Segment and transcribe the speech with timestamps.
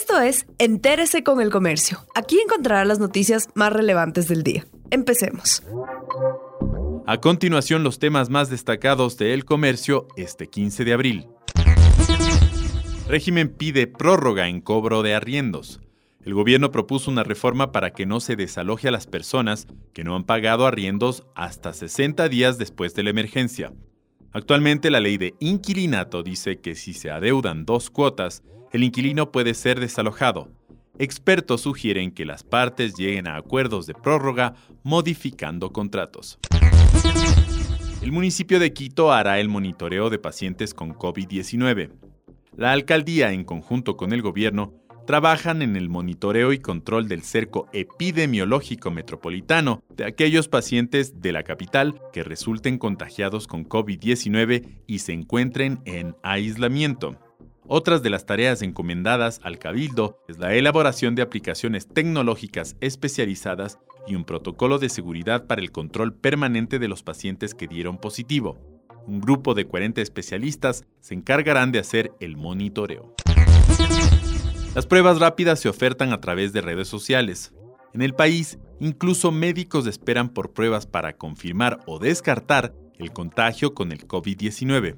[0.00, 1.98] Esto es Entérese con el Comercio.
[2.14, 4.64] Aquí encontrará las noticias más relevantes del día.
[4.92, 5.64] Empecemos.
[7.04, 11.26] A continuación, los temas más destacados de El Comercio este 15 de abril.
[13.08, 15.80] Régimen pide prórroga en cobro de arriendos.
[16.24, 20.14] El gobierno propuso una reforma para que no se desaloje a las personas que no
[20.14, 23.72] han pagado arriendos hasta 60 días después de la emergencia.
[24.32, 28.42] Actualmente la ley de inquilinato dice que si se adeudan dos cuotas,
[28.72, 30.50] el inquilino puede ser desalojado.
[30.98, 36.38] Expertos sugieren que las partes lleguen a acuerdos de prórroga modificando contratos.
[38.02, 41.90] El municipio de Quito hará el monitoreo de pacientes con COVID-19.
[42.56, 44.74] La alcaldía, en conjunto con el gobierno,
[45.08, 51.44] trabajan en el monitoreo y control del cerco epidemiológico metropolitano de aquellos pacientes de la
[51.44, 57.16] capital que resulten contagiados con COVID-19 y se encuentren en aislamiento.
[57.66, 64.14] Otras de las tareas encomendadas al Cabildo es la elaboración de aplicaciones tecnológicas especializadas y
[64.14, 68.58] un protocolo de seguridad para el control permanente de los pacientes que dieron positivo.
[69.06, 73.14] Un grupo de 40 especialistas se encargarán de hacer el monitoreo.
[74.74, 77.52] Las pruebas rápidas se ofertan a través de redes sociales.
[77.94, 83.92] En el país, incluso médicos esperan por pruebas para confirmar o descartar el contagio con
[83.92, 84.96] el COVID-19.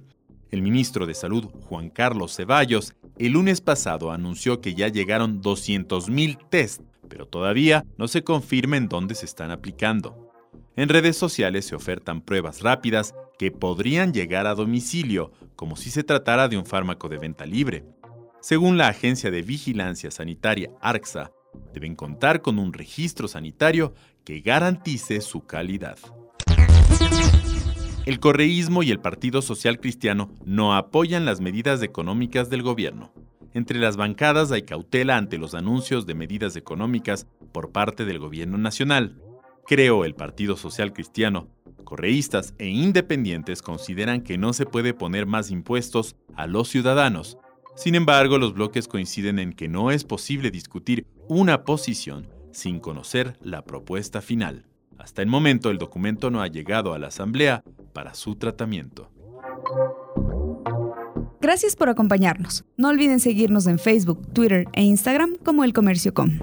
[0.50, 6.38] El ministro de Salud, Juan Carlos Ceballos, el lunes pasado anunció que ya llegaron 200.000
[6.50, 10.32] test, pero todavía no se confirma en dónde se están aplicando.
[10.76, 16.02] En redes sociales se ofertan pruebas rápidas que podrían llegar a domicilio, como si se
[16.02, 17.84] tratara de un fármaco de venta libre.
[18.40, 21.30] Según la Agencia de Vigilancia Sanitaria ARCSA,
[21.74, 23.92] deben contar con un registro sanitario
[24.24, 25.98] que garantice su calidad.
[28.06, 33.12] El correísmo y el Partido Social Cristiano no apoyan las medidas económicas del gobierno.
[33.52, 38.56] Entre las bancadas hay cautela ante los anuncios de medidas económicas por parte del gobierno
[38.56, 39.20] nacional.
[39.66, 41.48] Creo el Partido Social Cristiano,
[41.84, 47.36] correístas e independientes consideran que no se puede poner más impuestos a los ciudadanos
[47.80, 53.38] sin embargo, los bloques coinciden en que no es posible discutir una posición sin conocer
[53.40, 54.66] la propuesta final.
[54.98, 57.64] Hasta el momento el documento no ha llegado a la Asamblea
[57.94, 59.10] para su tratamiento.
[61.40, 62.66] Gracias por acompañarnos.
[62.76, 66.38] No olviden seguirnos en Facebook, Twitter e Instagram como El Comercio Com.